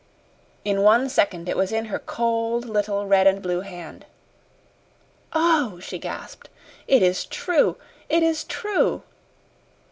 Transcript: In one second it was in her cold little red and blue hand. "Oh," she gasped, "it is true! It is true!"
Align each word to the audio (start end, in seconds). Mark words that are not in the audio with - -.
In 0.65 0.81
one 0.81 1.09
second 1.09 1.47
it 1.47 1.55
was 1.55 1.71
in 1.71 1.85
her 1.85 1.99
cold 1.99 2.65
little 2.65 3.05
red 3.05 3.27
and 3.27 3.39
blue 3.39 3.59
hand. 3.61 4.07
"Oh," 5.31 5.79
she 5.79 5.99
gasped, 5.99 6.49
"it 6.87 7.03
is 7.03 7.23
true! 7.23 7.77
It 8.09 8.23
is 8.23 8.43
true!" 8.43 9.03